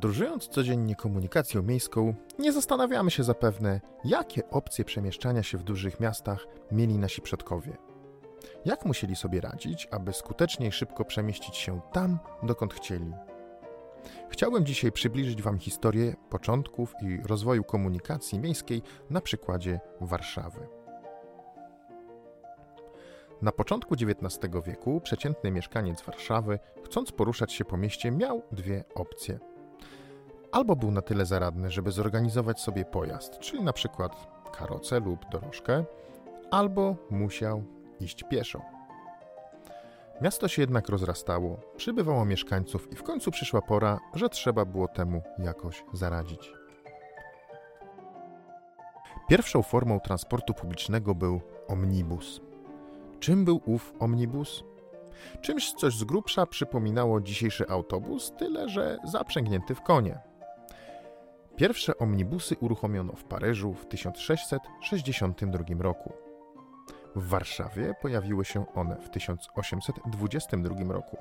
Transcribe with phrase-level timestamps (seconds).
[0.00, 6.46] Podróżując codziennie komunikacją miejską, nie zastanawiamy się zapewne, jakie opcje przemieszczania się w dużych miastach
[6.72, 7.76] mieli nasi przodkowie.
[8.64, 13.12] Jak musieli sobie radzić, aby skutecznie i szybko przemieścić się tam, dokąd chcieli.
[14.30, 20.68] Chciałbym dzisiaj przybliżyć Wam historię początków i rozwoju komunikacji miejskiej na przykładzie Warszawy.
[23.42, 29.49] Na początku XIX wieku przeciętny mieszkaniec Warszawy, chcąc poruszać się po mieście, miał dwie opcje.
[30.52, 34.12] Albo był na tyle zaradny, żeby zorganizować sobie pojazd, czyli na przykład
[34.52, 35.84] karocę lub dorożkę,
[36.50, 37.62] albo musiał
[38.00, 38.60] iść pieszo.
[40.20, 45.22] Miasto się jednak rozrastało, przybywało mieszkańców i w końcu przyszła pora, że trzeba było temu
[45.38, 46.52] jakoś zaradzić.
[49.28, 52.40] Pierwszą formą transportu publicznego był omnibus.
[53.20, 54.64] Czym był ów omnibus?
[55.40, 60.29] Czymś, coś z grubsza przypominało dzisiejszy autobus, tyle że zaprzęgnięty w konie.
[61.60, 66.12] Pierwsze omnibusy uruchomiono w Paryżu w 1662 roku.
[67.16, 71.16] W Warszawie pojawiły się one w 1822 roku.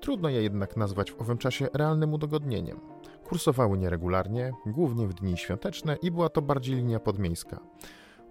[0.00, 2.80] Trudno je jednak nazwać w owym czasie realnym udogodnieniem.
[3.24, 7.60] Kursowały nieregularnie, głównie w dni świąteczne i była to bardziej linia podmiejska.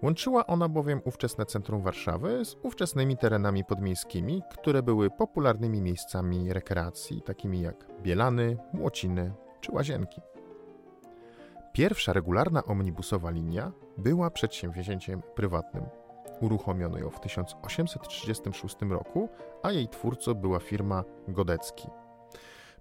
[0.02, 7.22] Łączyła ona bowiem ówczesne centrum Warszawy z ówczesnymi terenami podmiejskimi, które były popularnymi miejscami rekreacji,
[7.22, 10.31] takimi jak Bielany, Młociny czy Łazienki.
[11.72, 15.84] Pierwsza regularna omnibusowa linia była przedsięwzięciem prywatnym.
[16.40, 19.28] Uruchomiono ją w 1836 roku,
[19.62, 21.88] a jej twórcą była firma Godecki.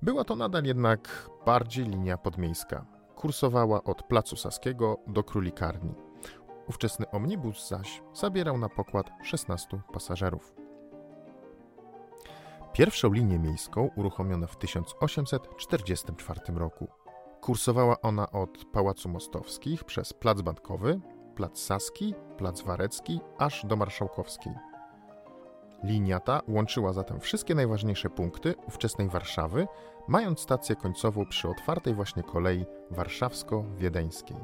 [0.01, 2.85] Była to nadal jednak bardziej linia podmiejska.
[3.15, 5.93] Kursowała od Placu Saskiego do Królikarni.
[6.67, 10.53] Ówczesny omnibus zaś zabierał na pokład 16 pasażerów.
[12.73, 17.00] Pierwszą linię miejską uruchomiono w 1844 roku.
[17.41, 20.99] Kursowała ona od Pałacu Mostowskich przez Plac Bankowy,
[21.35, 24.53] Plac Saski, Plac Warecki, aż do Marszałkowskiej.
[25.83, 29.67] Linia ta łączyła zatem wszystkie najważniejsze punkty ówczesnej Warszawy,
[30.07, 34.37] mając stację końcową przy otwartej właśnie kolei warszawsko-wiedeńskiej.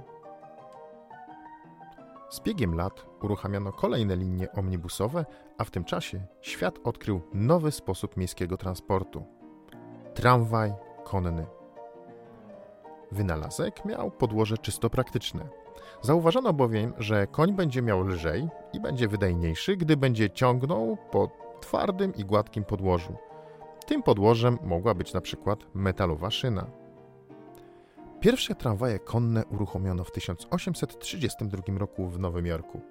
[2.29, 5.25] Z biegiem lat uruchamiano kolejne linie omnibusowe,
[5.57, 9.23] a w tym czasie świat odkrył nowy sposób miejskiego transportu
[10.13, 11.56] tramwaj konny.
[13.11, 15.47] Wynalazek miał podłoże czysto praktyczne.
[16.01, 21.29] Zauważono bowiem, że koń będzie miał lżej i będzie wydajniejszy, gdy będzie ciągnął po
[21.61, 23.15] twardym i gładkim podłożu.
[23.85, 26.67] Tym podłożem mogła być na przykład metalowa szyna.
[28.19, 32.81] Pierwsze tramwaje konne uruchomiono w 1832 roku w Nowym Jorku.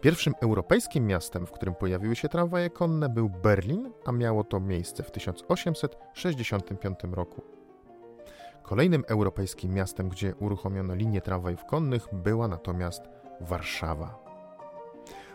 [0.00, 5.02] Pierwszym europejskim miastem, w którym pojawiły się tramwaje konne, był Berlin, a miało to miejsce
[5.02, 7.55] w 1865 roku.
[8.66, 13.02] Kolejnym europejskim miastem, gdzie uruchomiono linię tramwajów konnych, była natomiast
[13.40, 14.18] Warszawa.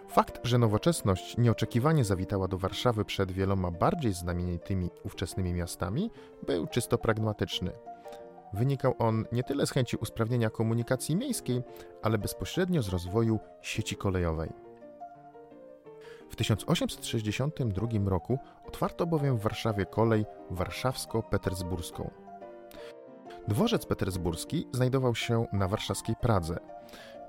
[0.07, 6.11] Fakt, że nowoczesność nieoczekiwanie zawitała do Warszawy przed wieloma bardziej znamienitymi ówczesnymi miastami,
[6.47, 7.71] był czysto pragmatyczny.
[8.53, 11.61] Wynikał on nie tyle z chęci usprawnienia komunikacji miejskiej,
[12.01, 14.49] ale bezpośrednio z rozwoju sieci kolejowej.
[16.29, 22.30] W 1862 roku otwarto bowiem w Warszawie kolej warszawsko-petersburską.
[23.47, 26.59] Dworzec petersburski znajdował się na warszawskiej Pradze.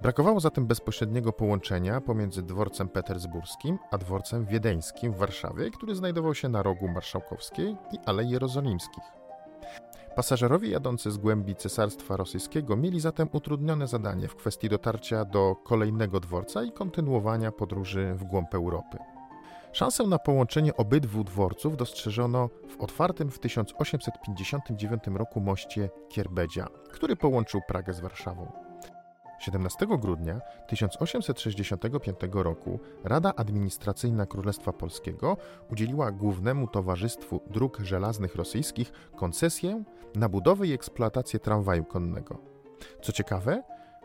[0.02, 6.48] Brakowało zatem bezpośredniego połączenia pomiędzy dworcem petersburskim a dworcem wiedeńskim w Warszawie, który znajdował się
[6.48, 9.04] na rogu Marszałkowskiej i Alei Jerozolimskich.
[10.16, 16.20] Pasażerowie jadący z głębi Cesarstwa Rosyjskiego mieli zatem utrudnione zadanie w kwestii dotarcia do kolejnego
[16.20, 18.98] dworca i kontynuowania podróży w głąb Europy.
[19.72, 27.60] Szansę na połączenie obydwu dworców dostrzeżono w otwartym w 1859 roku moście Kierbedzia, który połączył
[27.68, 28.52] Pragę z Warszawą.
[29.38, 35.36] 17 grudnia 1865 roku Rada Administracyjna Królestwa Polskiego
[35.70, 39.82] udzieliła Głównemu Towarzystwu Dróg Żelaznych Rosyjskich koncesję
[40.14, 42.38] na budowę i eksploatację tramwaju konnego.
[43.02, 43.62] Co ciekawe,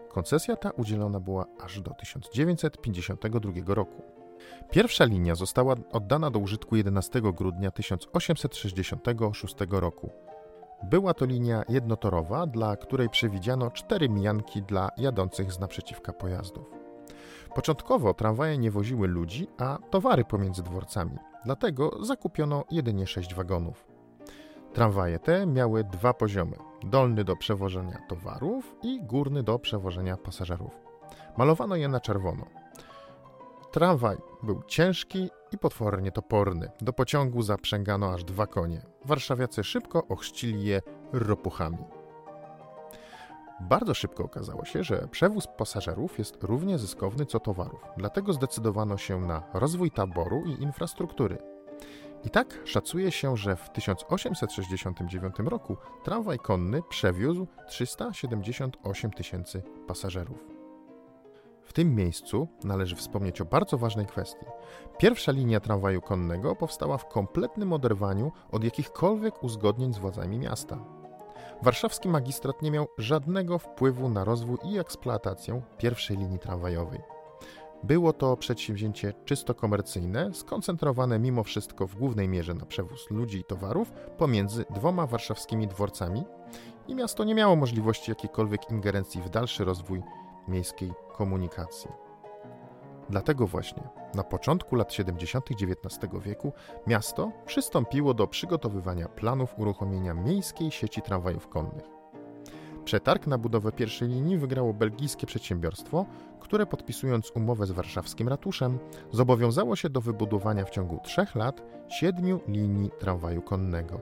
[0.09, 4.16] koncesja ta udzielona była aż do 1952 roku.
[4.71, 10.09] Pierwsza linia została oddana do użytku 11 grudnia 1866 roku.
[10.83, 16.65] Była to linia jednotorowa, dla której przewidziano cztery mijanki dla jadących z naprzeciwka pojazdów.
[17.55, 23.85] Początkowo tramwaje nie woziły ludzi, a towary pomiędzy dworcami, dlatego zakupiono jedynie sześć wagonów.
[24.73, 30.71] Tramwaje te miały dwa poziomy: dolny do przewożenia towarów i górny do przewożenia pasażerów.
[31.37, 32.45] Malowano je na czerwono.
[33.71, 36.71] Tramwaj był ciężki i potwornie toporny.
[36.81, 38.81] Do pociągu zaprzęgano aż dwa konie.
[39.05, 40.81] Warszawiacy szybko ochrzcili je
[41.13, 41.77] ropuchami.
[43.61, 49.21] Bardzo szybko okazało się, że przewóz pasażerów jest równie zyskowny co towarów, dlatego zdecydowano się
[49.21, 51.37] na rozwój taboru i infrastruktury.
[52.23, 60.56] I tak szacuje się, że w 1869 roku tramwaj konny przewiózł 378 tysięcy pasażerów.
[61.67, 64.45] W tym miejscu należy wspomnieć o bardzo ważnej kwestii.
[64.97, 70.77] Pierwsza linia tramwaju konnego powstała w kompletnym oderwaniu od jakichkolwiek uzgodnień z władzami miasta.
[71.61, 76.99] Warszawski magistrat nie miał żadnego wpływu na rozwój i eksploatację pierwszej linii tramwajowej.
[77.83, 83.43] Było to przedsięwzięcie czysto komercyjne, skoncentrowane mimo wszystko w głównej mierze na przewóz ludzi i
[83.43, 86.23] towarów pomiędzy dwoma warszawskimi dworcami
[86.87, 90.01] i miasto nie miało możliwości jakiejkolwiek ingerencji w dalszy rozwój
[90.47, 91.89] miejskiej komunikacji.
[93.09, 93.83] Dlatego właśnie
[94.15, 95.45] na początku lat 70.
[95.51, 96.53] XIX wieku
[96.87, 101.97] miasto przystąpiło do przygotowywania planów uruchomienia miejskiej sieci tramwajów konnych.
[102.85, 106.05] Przetarg na budowę pierwszej linii wygrało belgijskie przedsiębiorstwo,
[106.39, 108.79] które podpisując umowę z warszawskim ratuszem,
[109.11, 114.01] zobowiązało się do wybudowania w ciągu trzech lat siedmiu linii tramwaju konnego.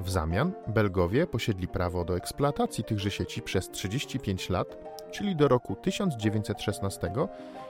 [0.00, 4.76] W zamian Belgowie posiedli prawo do eksploatacji tychże sieci przez 35 lat,
[5.10, 7.10] czyli do roku 1916,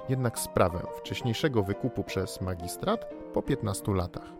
[0.08, 4.38] jednak sprawę wcześniejszego wykupu przez magistrat po 15 latach.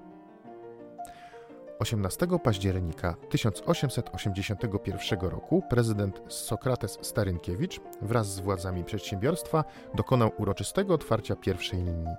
[1.79, 11.79] 18 października 1881 roku prezydent Sokrates Starynkiewicz wraz z władzami przedsiębiorstwa dokonał uroczystego otwarcia pierwszej
[11.79, 12.15] linii.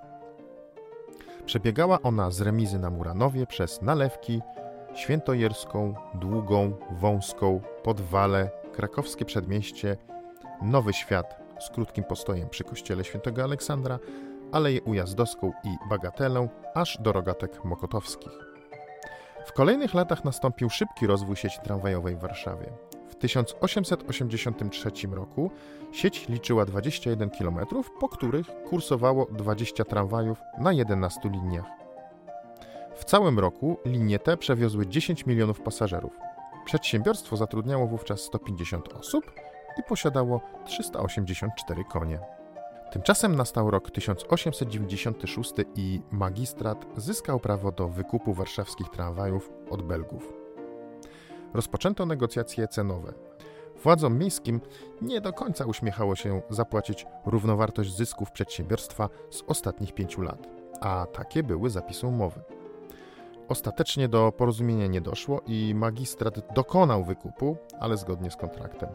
[1.46, 4.40] Przebiegała ona z remizy na Muranowie przez Nalewki,
[4.94, 9.96] Świętojerską, Długą, Wąską, Podwale, Krakowskie Przedmieście,
[10.62, 13.98] Nowy Świat z krótkim postojem przy kościele świętego Aleksandra,
[14.52, 18.32] Aleję Ujazdowską i Bagatelę, aż do Rogatek Mokotowskich.
[19.46, 22.72] W kolejnych latach nastąpił szybki rozwój sieci tramwajowej w Warszawie.
[23.08, 25.50] W 1883 roku
[25.92, 27.58] sieć liczyła 21 km,
[28.00, 31.66] po których kursowało 20 tramwajów na 11 liniach.
[32.96, 36.12] W całym roku linie te przewiozły 10 milionów pasażerów.
[36.64, 39.32] Przedsiębiorstwo zatrudniało wówczas 150 osób
[39.78, 42.18] i posiadało 384 konie.
[42.92, 50.32] Tymczasem nastał rok 1896 i magistrat zyskał prawo do wykupu warszawskich tramwajów od Belgów.
[51.54, 53.12] Rozpoczęto negocjacje cenowe.
[53.82, 54.60] Władzom miejskim
[55.02, 60.48] nie do końca uśmiechało się zapłacić równowartość zysków przedsiębiorstwa z ostatnich pięciu lat,
[60.80, 62.40] a takie były zapisy umowy.
[63.48, 68.88] Ostatecznie do porozumienia nie doszło i magistrat dokonał wykupu, ale zgodnie z kontraktem.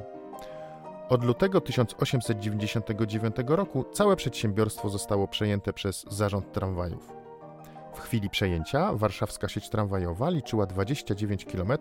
[1.09, 7.13] Od lutego 1899 roku całe przedsiębiorstwo zostało przejęte przez zarząd tramwajów.
[7.93, 11.71] W chwili przejęcia warszawska sieć tramwajowa liczyła 29 km,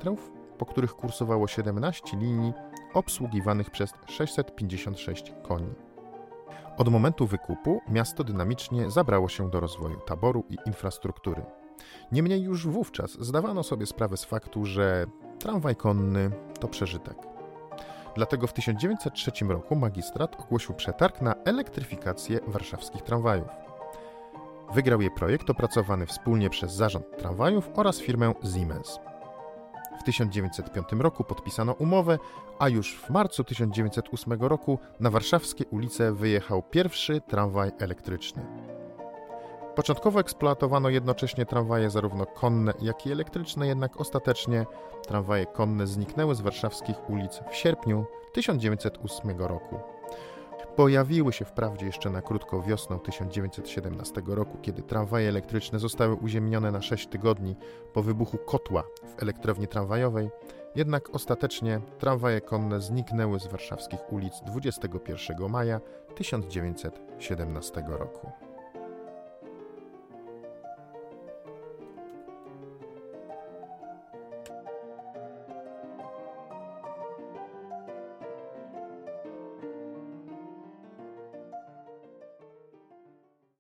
[0.58, 2.52] po których kursowało 17 linii
[2.94, 5.74] obsługiwanych przez 656 koni.
[6.76, 11.42] Od momentu wykupu miasto dynamicznie zabrało się do rozwoju taboru i infrastruktury.
[12.12, 15.06] Niemniej już wówczas zdawano sobie sprawę z faktu, że
[15.38, 16.30] tramwaj konny
[16.60, 17.33] to przeżytek.
[18.16, 23.48] Dlatego w 1903 roku magistrat ogłosił przetarg na elektryfikację warszawskich tramwajów.
[24.74, 28.98] Wygrał je projekt opracowany wspólnie przez zarząd tramwajów oraz firmę Siemens.
[30.00, 32.18] W 1905 roku podpisano umowę,
[32.58, 38.73] a już w marcu 1908 roku na warszawskie ulice wyjechał pierwszy tramwaj elektryczny.
[39.76, 44.66] Początkowo eksploatowano jednocześnie tramwaje zarówno konne, jak i elektryczne, jednak ostatecznie
[45.06, 49.80] tramwaje konne zniknęły z warszawskich ulic w sierpniu 1908 roku.
[50.76, 56.82] Pojawiły się wprawdzie jeszcze na krótko wiosną 1917 roku, kiedy tramwaje elektryczne zostały uziemnione na
[56.82, 57.56] 6 tygodni
[57.92, 60.30] po wybuchu kotła w elektrowni tramwajowej,
[60.74, 65.80] jednak ostatecznie tramwaje konne zniknęły z warszawskich ulic 21 maja
[66.14, 68.43] 1917 roku.